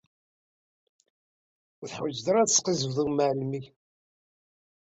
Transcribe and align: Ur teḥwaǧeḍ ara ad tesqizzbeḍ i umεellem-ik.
Ur 1.79 1.87
teḥwaǧeḍ 1.87 2.27
ara 2.31 2.39
ad 2.43 2.49
tesqizzbeḍ 2.49 2.97
i 3.01 3.05
umεellem-ik. 3.07 3.65